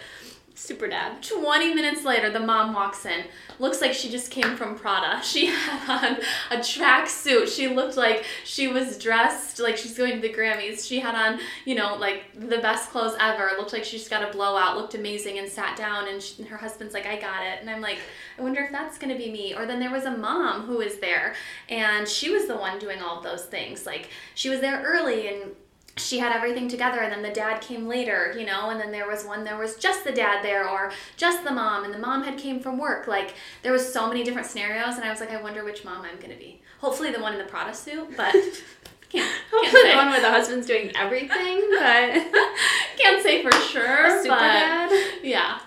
[0.59, 3.25] Super dad 20 minutes later, the mom walks in.
[3.61, 5.23] Looks like she just came from Prada.
[5.29, 6.16] She had on
[6.51, 7.55] a tracksuit.
[7.55, 10.87] She looked like she was dressed like she's going to the Grammys.
[10.87, 13.51] She had on, you know, like the best clothes ever.
[13.57, 14.77] Looked like she just got a blowout.
[14.77, 16.09] Looked amazing and sat down.
[16.09, 17.61] And she, her husband's like, I got it.
[17.61, 17.99] And I'm like,
[18.38, 19.55] I wonder if that's going to be me.
[19.55, 21.35] Or then there was a mom who was there
[21.68, 23.87] and she was the one doing all of those things.
[23.87, 25.53] Like she was there early and
[25.99, 29.09] she had everything together and then the dad came later you know and then there
[29.09, 32.23] was one there was just the dad there or just the mom and the mom
[32.25, 35.31] had came from work like there was so many different scenarios and i was like
[35.31, 38.09] i wonder which mom i'm going to be hopefully the one in the prada suit
[38.17, 38.65] but can't,
[39.11, 39.91] can't Hopefully say.
[39.93, 42.13] the one where the husband's doing everything, but
[42.99, 45.11] can't say for sure super but dad.
[45.23, 45.61] yeah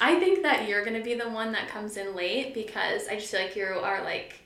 [0.00, 3.32] I think that you're gonna be the one that comes in late because I just
[3.32, 4.40] feel like you are like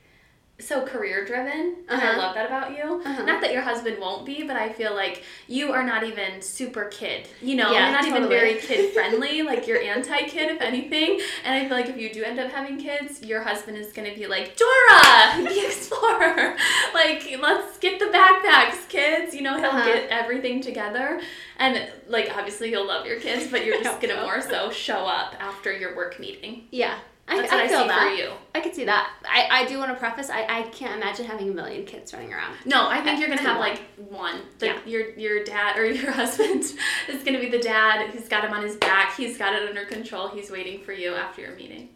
[0.62, 2.18] so career driven and I Uh-huh.
[2.18, 3.02] love that about you.
[3.04, 3.24] Uh-huh.
[3.24, 6.84] Not that your husband won't be, but I feel like you are not even super
[6.86, 7.26] kid.
[7.40, 9.42] You know, Yeah, you're not even very kid friendly.
[9.42, 11.20] like you're anti kid if anything.
[11.44, 14.14] And I feel like if you do end up having kids, your husband is gonna
[14.14, 16.56] be like, Dora, the explorer.
[16.94, 19.34] like, let's get the backpacks, kids.
[19.34, 19.84] You know, he'll Uh-huh.
[19.84, 21.20] get everything together.
[21.58, 25.34] And like obviously you'll love your kids, but you're just gonna more so show up
[25.40, 26.66] after your work meeting.
[26.70, 26.98] Yeah.
[27.28, 28.08] I, That's I what I, feel see that.
[28.08, 28.30] for you.
[28.54, 29.10] I could see that.
[29.24, 32.32] I, I do want to preface, I, I can't imagine having a million kids running
[32.32, 32.56] around.
[32.66, 34.40] No, I think you're gonna have like one.
[34.58, 34.78] The, Yeah.
[34.84, 36.62] Your your dad or your husband
[37.08, 38.10] is gonna be the dad.
[38.10, 39.16] He's got him on his back.
[39.16, 40.28] He's got it under control.
[40.28, 41.90] He's waiting for you after your meeting.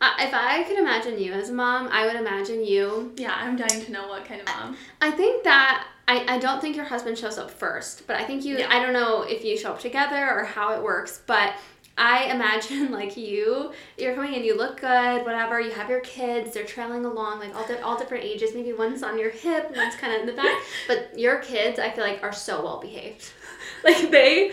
[0.00, 3.14] Uh, if I could imagine you as a mom, I would imagine you.
[3.16, 4.76] Yeah, I'm dying to know what kind of mom.
[5.00, 5.86] I think that.
[6.06, 8.58] I, I don't think your husband shows up first, but I think you.
[8.58, 8.68] Yeah.
[8.68, 11.54] I don't know if you show up together or how it works, but
[11.96, 15.60] I imagine like you, you're coming in, you look good, whatever.
[15.60, 18.54] You have your kids, they're trailing along, like all di- all different ages.
[18.54, 20.60] Maybe one's on your hip, one's kind of in the back.
[20.88, 23.32] But your kids, I feel like, are so well behaved.
[23.94, 24.50] Like they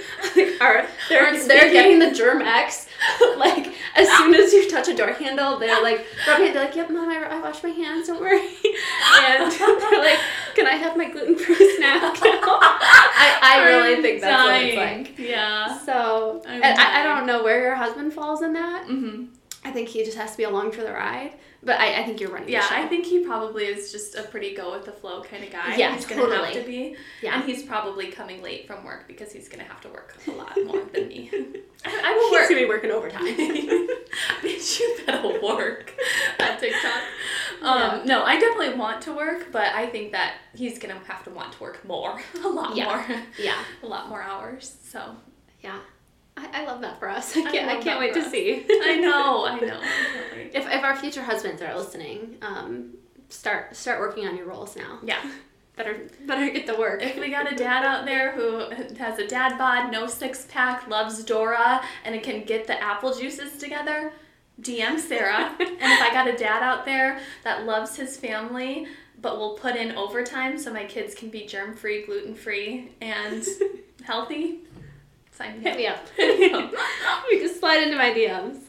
[0.60, 2.88] are, they're they're getting the germ X.
[3.38, 6.54] like as soon as you touch a door handle, they're like rubbing.
[6.54, 8.08] They're like, "Yep, mom, I, I washed my hands.
[8.08, 8.41] Don't worry."
[9.24, 10.20] And they're like,
[10.56, 14.76] "Can I have my gluten free snack?" I, I really I'm think that's what it's
[14.78, 15.20] like.
[15.20, 15.80] Yeah.
[15.80, 18.86] So, I, I don't know where your husband falls in that.
[18.86, 19.26] hmm
[19.63, 21.34] I think he just has to be along for the ride.
[21.63, 22.50] But I, I think you're running.
[22.50, 22.65] Yeah.
[22.71, 25.76] I think he probably is just a pretty go with the flow kind of guy.
[25.76, 26.95] Yeah, he's gonna have to be.
[27.21, 27.36] Yeah.
[27.36, 30.58] And he's probably coming late from work because he's gonna have to work a lot
[30.65, 31.30] more than me.
[31.86, 32.50] I, I will He's work.
[32.50, 33.26] gonna be working overtime.
[34.41, 35.93] Bitch, you better work
[36.39, 37.02] on TikTok.
[37.62, 37.67] Yeah.
[37.69, 41.30] Um, no, I definitely want to work, but I think that he's gonna have to
[41.30, 42.86] want to work more, a lot Yeah.
[42.86, 44.78] more, yeah, a lot more hours.
[44.84, 45.15] So
[45.62, 45.80] yeah.
[46.38, 47.36] I, I love that for us.
[47.38, 48.32] I I can't, I love can't wait to us.
[48.32, 48.65] see.
[48.70, 49.80] I know, I know.
[50.54, 52.94] If, if our future husbands are listening, um,
[53.30, 55.00] start start working on your roles now.
[55.04, 55.22] Yeah,
[55.78, 57.02] Better better get to work.
[57.02, 60.88] if we got a dad out there who has a dad bod, no six pack,
[60.88, 64.12] loves Dora, and can get the apple juices together,
[64.62, 65.56] DM Sarah.
[65.60, 68.88] and if I got a dad out there that loves his family
[69.22, 73.46] but will put in overtime so my kids can be germ free, gluten free, and
[74.04, 74.60] healthy,
[75.42, 76.10] sign Hit me up.
[76.16, 76.72] Hit me up.
[77.32, 78.60] you can slide into my DMs.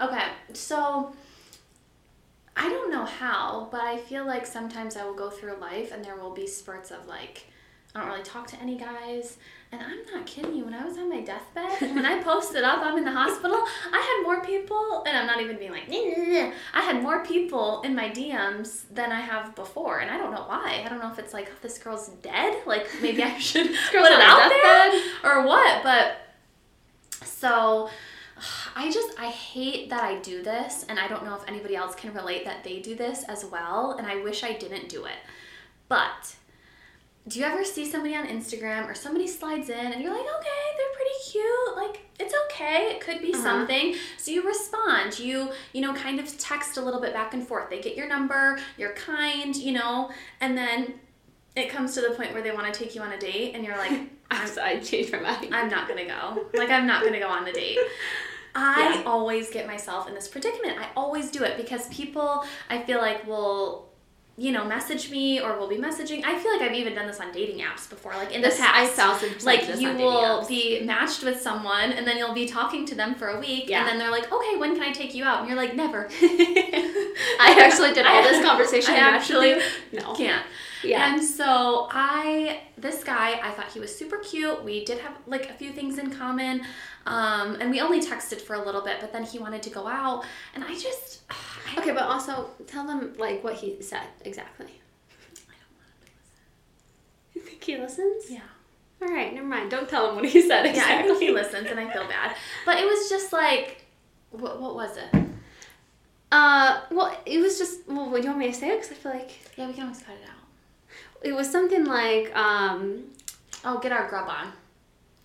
[0.00, 1.12] Okay, so
[2.56, 6.04] I don't know how, but I feel like sometimes I will go through life and
[6.04, 7.46] there will be spurts of like,
[7.94, 9.38] I don't really talk to any guys.
[9.70, 12.78] And I'm not kidding you, when I was on my deathbed, when I posted up,
[12.82, 13.58] I'm in the hospital,
[13.92, 17.02] I had more people, and I'm not even being like, "Nah, nah, nah." I had
[17.02, 19.98] more people in my DMs than I have before.
[19.98, 20.82] And I don't know why.
[20.84, 22.62] I don't know if it's like, oh, this girl's dead.
[22.66, 25.82] Like, maybe I should put it out there or what.
[25.82, 26.16] But
[27.22, 27.90] so
[28.76, 31.94] I just I hate that I do this and I don't know if anybody else
[31.94, 35.18] can relate that they do this as well and I wish I didn't do it.
[35.88, 36.36] But
[37.28, 40.76] do you ever see somebody on Instagram or somebody slides in and you're like, okay,
[40.76, 41.76] they're pretty cute.
[41.76, 42.92] Like, it's okay.
[42.92, 43.42] It could be Uh-huh.
[43.42, 43.94] something.
[44.16, 45.18] So you respond.
[45.18, 47.70] You, you know, kind of text a little bit back and forth.
[47.70, 50.10] They get your number, you're kind, you know,
[50.40, 50.94] and then
[51.54, 53.64] it comes to the point where they want to take you on a date and
[53.64, 53.92] you're like,
[54.30, 55.48] I'm sorry, I changed my mind.
[55.54, 56.46] I'm not gonna go.
[56.54, 57.78] Like I'm not gonna go on the date.
[58.54, 59.02] I Yeah.
[59.06, 60.78] always get myself in this predicament.
[60.78, 63.87] I always do it because people I feel like will
[64.40, 66.22] you know, message me or we'll be messaging.
[66.24, 68.62] I feel like I've even done this on dating apps before, like in This the
[68.62, 68.76] past.
[68.76, 70.48] I thousand like you will apps.
[70.48, 73.80] be matched with someone and then you'll be talking to them for a week Yeah.
[73.80, 76.08] and then they're like, "Okay, when can I take you out?" And you're like, "Never."
[76.22, 78.94] I actually did all this conversation.
[78.94, 79.56] I actually
[79.92, 80.14] no.
[80.14, 80.44] can't.
[80.82, 81.12] Yeah.
[81.12, 84.62] And so I, this guy, I thought he was super cute.
[84.64, 86.62] We did have like a few things in common.
[87.06, 89.86] Um, and we only texted for a little bit, but then he wanted to go
[89.86, 90.24] out.
[90.54, 94.66] And I just, I, Okay, but also tell them like what he said exactly.
[94.66, 96.44] I don't want him to listen.
[97.34, 98.30] You think he listens?
[98.30, 98.40] yeah.
[99.00, 99.70] All right, never mind.
[99.70, 100.94] Don't tell him what he said exactly.
[100.94, 102.34] Yeah, I think he listens and I feel bad.
[102.66, 103.84] But it was just like,
[104.32, 105.22] what, what was it?
[106.30, 107.88] Uh, well, it was just.
[107.88, 108.80] Well, do you want me to say it?
[108.82, 110.34] Because I feel like Yeah, we can always cut it out.
[111.22, 112.34] It was something like.
[112.36, 113.04] Um,
[113.64, 114.52] Oh, get our grub on.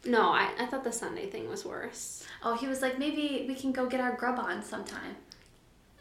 [0.06, 2.26] no, I, I thought the Sunday thing was worse.
[2.44, 5.16] Oh, he was like, maybe we can go get our grub on sometime.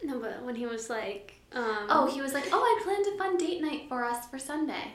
[0.03, 1.35] No, but when he was like.
[1.53, 4.39] Um, Oh, he was like, oh, I planned a fun date night for us for
[4.39, 4.93] Sunday.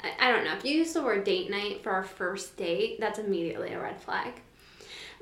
[0.00, 0.54] I, I don't know.
[0.54, 4.00] If you use the word date night for our first date, that's immediately a red
[4.00, 4.34] flag.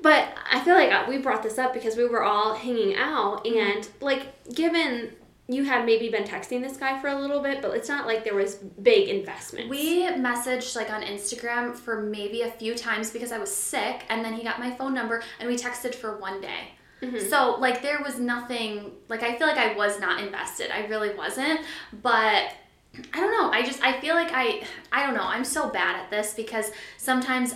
[0.01, 3.45] But I feel like uh, we brought this up because we were all hanging out,
[3.47, 5.13] and like, given
[5.47, 8.23] you had maybe been texting this guy for a little bit, but it's not like
[8.23, 9.69] there was big investment.
[9.69, 14.25] We messaged like on Instagram for maybe a few times because I was sick, and
[14.25, 16.71] then he got my phone number, and we texted for one day.
[17.01, 17.29] Mm-hmm.
[17.29, 20.71] So like there was nothing like I feel like I was not invested.
[20.71, 21.61] I really wasn't,
[22.01, 22.51] but
[23.13, 23.51] I don't know.
[23.51, 25.25] I just I feel like I I don't know.
[25.25, 27.55] I'm so bad at this because sometimes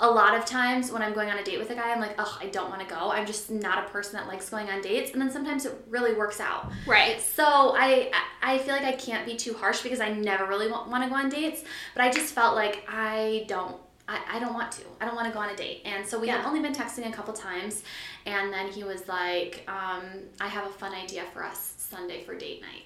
[0.00, 2.14] a lot of times when I'm going on a date with a guy, I'm like,
[2.18, 3.10] oh, I don't want to go.
[3.10, 6.14] I'm just not a person that likes going on dates, and then sometimes it really
[6.14, 6.72] works out.
[6.86, 7.20] right.
[7.20, 7.44] So
[7.76, 8.10] I
[8.42, 11.14] I feel like I can't be too harsh because I never really want, to go
[11.14, 11.62] on dates,
[11.94, 13.76] but I just felt like I don't
[14.08, 14.82] I, I don't want to.
[15.00, 15.82] I don't want to go on a date.
[15.84, 17.84] And so we had only been texting a couple times
[18.26, 20.02] and then he was like, um,
[20.40, 22.84] I have a fun idea for us Sunday for date night.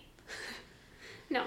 [1.30, 1.44] No.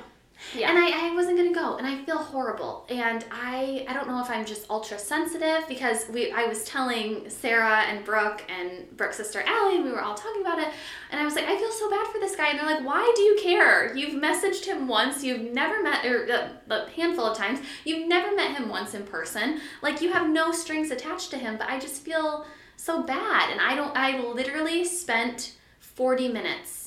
[0.55, 0.69] Yeah.
[0.69, 2.85] And I, I wasn't gonna go, and I feel horrible.
[2.89, 7.29] And I I don't know if I'm just ultra sensitive because we I was telling
[7.29, 10.69] Sarah and Brooke and Brooke's sister Allie, and we were all talking about it.
[11.11, 12.49] And I was like, I feel so bad for this guy.
[12.49, 13.95] And they're like, Why do you care?
[13.95, 15.23] You've messaged him once.
[15.23, 17.59] You've never met, or uh, a handful of times.
[17.83, 19.59] You've never met him once in person.
[19.81, 21.57] Like you have no strings attached to him.
[21.57, 23.51] But I just feel so bad.
[23.51, 23.95] And I don't.
[23.95, 26.86] I literally spent 40 minutes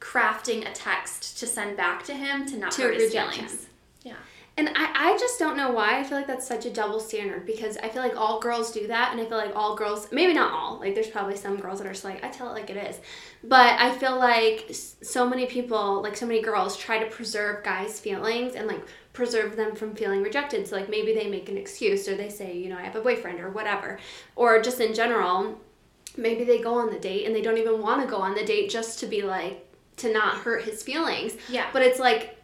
[0.00, 3.36] crafting a text to send back to him to not To hurt his feelings.
[3.36, 3.58] him.
[4.02, 4.14] Yeah.
[4.56, 5.98] And I, I just don't know why.
[5.98, 8.86] I feel like that's such a double standard because I feel like all girls do
[8.88, 9.12] that.
[9.12, 11.86] And I feel like all girls, maybe not all, like there's probably some girls that
[11.86, 12.98] are just like, I tell it like it is.
[13.44, 18.00] But I feel like so many people, like so many girls, try to preserve guys'
[18.00, 18.82] feelings and like
[19.12, 20.66] preserve them from feeling rejected.
[20.66, 23.00] So like maybe they make an excuse or they say, you know, I have a
[23.00, 23.98] boyfriend or whatever.
[24.36, 25.58] Or just in general,
[26.16, 28.44] maybe they go on the date and they don't even want to go on the
[28.44, 29.66] date just to be like,
[30.00, 31.34] to not hurt his feelings.
[31.48, 31.66] Yeah.
[31.72, 32.39] But it's like,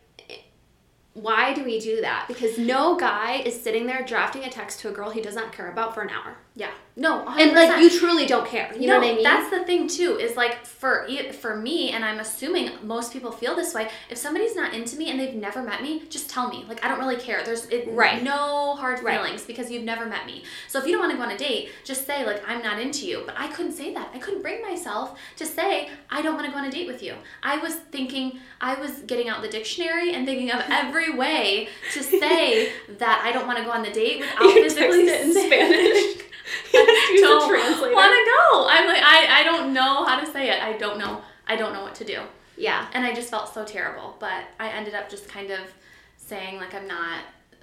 [1.23, 2.27] why do we do that?
[2.29, 5.53] Because no guy is sitting there drafting a text to a girl he does not
[5.53, 6.37] care about for an hour.
[6.55, 6.71] Yeah.
[6.99, 7.41] No, 100%.
[7.41, 8.73] And like you truly don't care.
[8.75, 9.23] You know what I mean?
[9.23, 10.17] That's the thing too.
[10.19, 13.89] Is like for e- for me, and I'm assuming most people feel this way.
[14.09, 16.65] If somebody's not into me and they've never met me, just tell me.
[16.67, 17.43] Like I don't really care.
[17.45, 18.23] There's it, Right.
[18.23, 19.21] no hard Right.
[19.21, 20.45] feelings because you've never met me.
[20.69, 22.79] So if you don't want to go on a date, just say like I'm not
[22.81, 23.23] into you.
[23.27, 24.09] But I couldn't say that.
[24.15, 27.03] I couldn't bring myself to say I don't want to go on a date with
[27.03, 27.15] you.
[27.43, 32.03] I was thinking I was getting out the dictionary and thinking of every way to
[32.21, 35.27] say that I don't want to go on the date without You physically text it
[35.27, 36.23] in Spanish.
[36.75, 38.67] I don't want to go.
[38.71, 40.63] I'm like, I, I don't know how to say it.
[40.63, 41.21] I don't know.
[41.47, 42.21] I don't know what to do.
[42.57, 42.89] yeah.
[42.93, 44.17] And I just felt so terrible.
[44.19, 45.61] But I ended up just kind of
[46.17, 47.21] saying like I'm not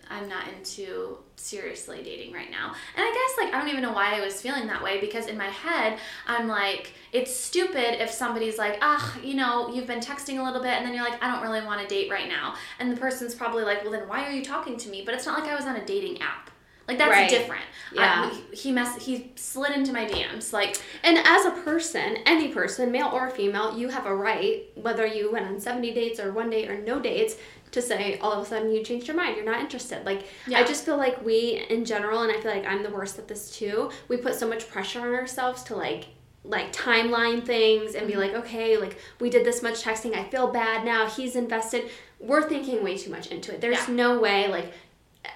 [0.10, 2.74] I'm not into seriously dating right now.
[2.96, 5.28] And I guess like I don't even know why I was feeling that way because
[5.28, 10.00] in my head I'm like it's stupid if somebody's like, "Ah, you know, you've been
[10.00, 12.28] texting a little bit and then you're like, I don't really want to date right
[12.28, 15.14] now." And the person's probably like, "Well, then why are you talking to me?" But
[15.14, 16.43] it's not like I was on a dating app.
[16.88, 17.30] Like that's Right.
[17.30, 17.62] different.
[17.94, 18.32] Yeah.
[18.32, 22.92] I- he mess he slid into my DMs like And as a person, any person,
[22.92, 26.50] male or female, you have a right, whether you went on 70 dates or one
[26.50, 27.36] date or no dates,
[27.72, 30.06] to say all of a sudden you changed your mind, you're not interested.
[30.06, 30.60] Like, Yeah.
[30.60, 33.28] I just feel like we, in general, and I feel like I'm the worst at
[33.28, 36.06] this too, we put so much pressure on ourselves to like,
[36.44, 38.22] like timeline things and be mm-hmm.
[38.22, 41.90] like, okay, like we did this much texting, I feel bad now, he's invested.
[42.20, 43.62] We're thinking way too much into it.
[43.62, 43.96] There's Yeah.
[43.96, 44.72] no way, like,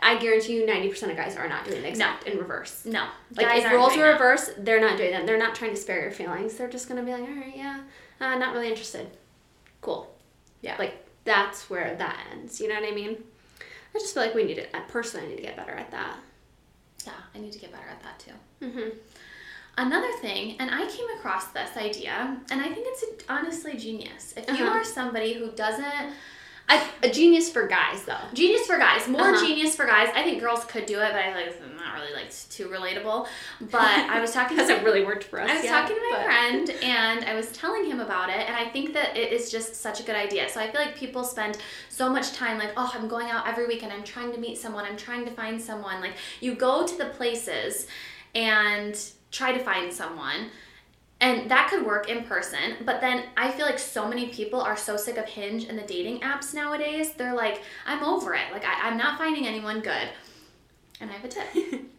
[0.01, 2.83] I guarantee you 90% of guys are not doing the exact in reverse.
[2.85, 3.07] no.
[3.35, 4.13] Like guys if roles were that.
[4.13, 5.25] reversed, they're not doing that.
[5.25, 6.55] They're not trying to spare your feelings.
[6.55, 7.81] They're just gonna be like, all right, yeah,
[8.19, 9.07] uh, not really interested.
[9.81, 10.13] Cool.
[10.61, 10.75] Yeah.
[10.77, 12.59] Like that's where that ends.
[12.59, 13.17] You know what I mean?
[13.95, 14.75] I just feel like we need to.
[14.75, 16.17] I personally need to get better at that.
[17.05, 18.65] Yeah, I need to get better at that too.
[18.65, 18.89] Mm-hmm.
[19.79, 24.33] Another thing, and I came across this idea, and I think it's honestly genius.
[24.35, 24.79] If you Uh-huh.
[24.79, 26.13] are somebody who doesn't,
[26.69, 28.17] I, a genius for guys though.
[28.33, 29.45] genius for guys, more Uh-huh.
[29.45, 30.09] genius for guys.
[30.13, 33.25] I think girls could do it, but I like it's not really like too relatable.
[33.71, 35.49] But I was talking to Hasn't really worked for us.
[35.49, 38.45] I was yet, talking to my but- friend and I was telling him about it,
[38.47, 40.49] and I think that it is just such a good idea.
[40.49, 43.65] So I feel like people spend so much time like, oh, I'm going out every
[43.65, 46.01] weekend, I'm trying to meet someone, I'm trying to find someone.
[46.01, 47.87] Like, you go to the places
[48.35, 48.99] and
[49.31, 50.49] try to find someone.
[51.19, 54.77] And that could work in person, but then I feel like so many people are
[54.77, 57.13] so sick of Hinge and the dating apps nowadays.
[57.13, 58.51] They're like, I'm over it.
[58.51, 60.09] Like, I, I'm not finding anyone good.
[61.01, 61.81] And I have a tip.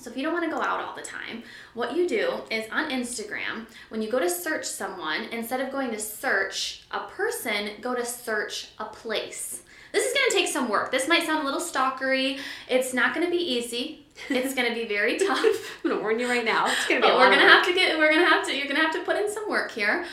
[0.00, 1.42] So if you don't want to go out all the time,
[1.74, 5.90] what you do is on Instagram, when you go to search someone, instead of going
[5.90, 9.62] to search a person, go to search a place.
[9.92, 10.92] This is going to take some work.
[10.92, 12.38] This might sound a little stalkery.
[12.68, 14.06] It's not going to be easy.
[14.28, 15.38] It's going to be very tough.
[15.84, 16.66] I'm gonna warn you right now.
[16.66, 17.06] It's gonna be.
[17.06, 19.16] But we're gonna have to get we're gonna have to you're gonna have to put
[19.16, 20.04] in some work here.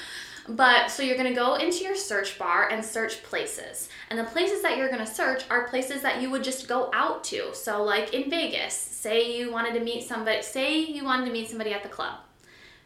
[0.48, 3.90] But so you're gonna go into your search bar and search places.
[4.10, 7.24] And the places that you're gonna search are places that you would just go out
[7.26, 7.54] to.
[7.54, 11.50] So like in Vegas, say you wanted to meet somebody say you wanted to meet
[11.50, 12.20] somebody at the club.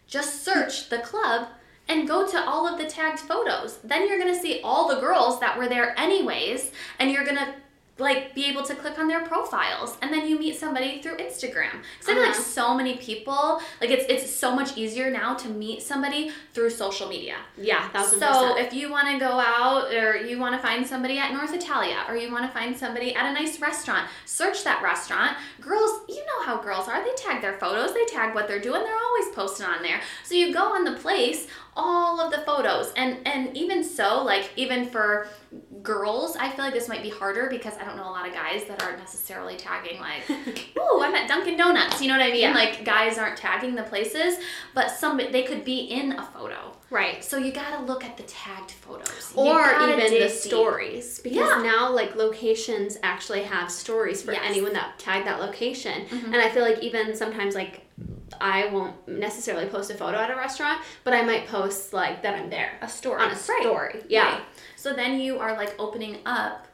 [0.07, 1.49] Just search the club
[1.89, 3.79] and go to all of the tagged photos.
[3.83, 7.55] Then you're gonna see all the girls that were there anyways, and you're gonna
[7.99, 11.81] like be able to click on their profiles and then you meet somebody through Instagram.
[11.99, 12.41] Because I feel like Uh-huh.
[12.59, 17.07] so many people like it's it's so much easier now to meet somebody through social
[17.09, 17.35] media.
[17.57, 18.19] Yeah, 1000%.
[18.19, 21.53] So if you want to go out or you want to find somebody at North
[21.53, 25.37] Italia or you want to find somebody at a nice restaurant, search that restaurant.
[25.61, 27.03] Girls, you know how girls are.
[27.03, 28.81] They tag their photos, they tag what they're doing.
[28.83, 29.99] They're always posting on there.
[30.23, 31.47] So you go on the place,
[31.79, 35.27] all of the photos and and even so like even for
[35.81, 38.33] girls, I feel like this might be harder because I don't know a lot of
[38.33, 40.23] guys that aren't necessarily tagging like,
[40.77, 42.41] "Oh, I'm at Dunkin' Donuts." You know what I mean?
[42.41, 42.53] Yeah.
[42.53, 44.37] Like guys aren't tagging the places,
[44.75, 46.75] but some they could be in a photo.
[46.91, 47.23] right.
[47.23, 49.31] So you gotta look at the tagged photos.
[49.35, 51.19] Or even the stories.
[51.19, 51.61] Because Yeah.
[51.63, 54.41] now like locations actually have stories for Yes.
[54.41, 54.51] Mm-hmm.
[54.51, 56.05] anyone that tagged that location.
[56.11, 57.81] And I feel like even sometimes like
[58.41, 62.35] I won't necessarily post a photo at a restaurant, but I might post like that
[62.35, 62.71] I'm there.
[62.81, 63.21] A story.
[63.21, 63.37] On a Right.
[63.37, 64.03] story.
[64.07, 64.33] Yeah.
[64.35, 64.41] Right.
[64.75, 66.67] So then you are like opening up,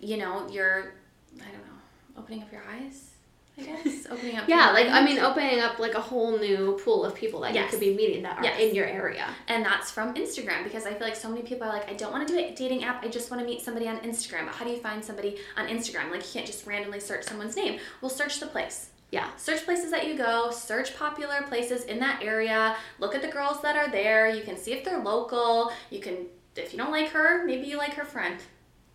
[0.00, 0.92] you know, your,
[1.38, 3.10] I don't know, opening up your eyes,
[3.58, 4.06] I guess.
[4.10, 4.48] opening up.
[4.48, 7.64] Yeah, like I mean opening up like a whole new pool of people that Yes.
[7.64, 8.58] you could be meeting that are Yes.
[8.60, 9.26] in your area.
[9.48, 12.12] And that's from Instagram because I feel like so many people are like, I don't
[12.12, 13.04] want to do a dating app.
[13.04, 14.46] I just want to meet somebody on Instagram.
[14.46, 16.10] But how do you find somebody on Instagram?
[16.10, 17.80] Like, you can't just randomly search someone's name.
[18.00, 18.88] Well, search the place.
[19.12, 19.28] Yeah.
[19.36, 23.60] Search places that you go, search popular places in that area, look at the girls
[23.62, 24.28] that are there.
[24.28, 25.70] You can see if they're local.
[25.90, 28.36] You can, if you don't like her, maybe you like her friend.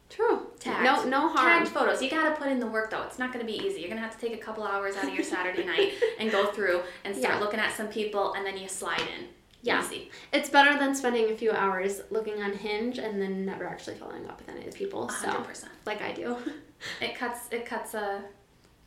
[0.10, 0.48] True.
[0.60, 0.84] Tagged.
[0.84, 1.60] No no harm.
[1.60, 2.02] Tagged photos.
[2.02, 3.04] You gotta put in the work though.
[3.04, 3.82] It's not gonna be easy.
[3.82, 6.48] You're gonna have to take a couple hours out of your Saturday night and go
[6.52, 7.40] through and start Yeah.
[7.40, 9.28] looking at some people and then you slide in.
[9.62, 9.84] Yeah.
[9.84, 10.10] Easy.
[10.32, 14.26] It's better than spending a few hours looking on Hinge and then never actually following
[14.28, 15.10] up with any of the people.
[15.10, 15.66] So 100%.
[15.86, 16.38] like I do.
[17.02, 17.50] It cuts.
[17.52, 18.24] It cuts a.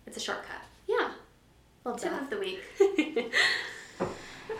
[0.06, 0.62] It's a shortcut.
[0.90, 1.10] Yeah.
[1.84, 2.22] Love Tip that.
[2.22, 2.60] of the week.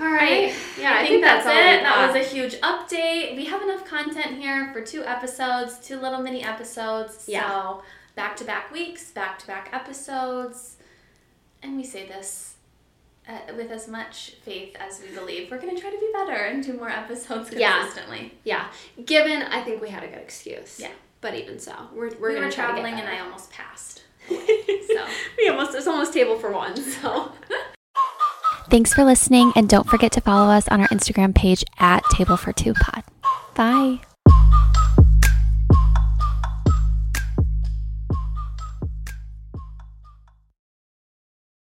[0.01, 0.55] All right.
[0.79, 1.83] Yeah, I, think, that's, all it.
[1.83, 3.37] That was a huge update.
[3.37, 7.25] We have enough content here for two episodes, two little mini episodes.
[7.27, 7.49] Yeah.
[7.49, 7.83] So
[8.15, 10.77] back to back weeks, back to back episodes,
[11.63, 12.57] and we say this.
[13.29, 16.65] Uh, with as much faith as we believe, we're gonna try to be better and
[16.65, 18.33] do more episodes consistently.
[18.45, 18.69] Yeah.
[19.05, 20.81] Given I think we had a good excuse.
[20.81, 20.91] Yeah.
[21.21, 24.05] But even so, we're we're we try to get traveling, and I almost passed.
[24.31, 25.07] So.
[25.39, 26.77] we almost it's almost table for one.
[26.77, 27.33] So.
[28.69, 32.37] Thanks for listening, and don't forget to follow us on our Instagram page at Table
[32.37, 33.03] for Two Pod.
[33.55, 34.01] Bye.